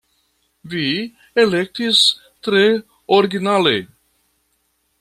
[0.73, 0.85] Vi
[1.43, 1.99] elektis
[2.47, 2.63] tre
[3.19, 3.75] originale!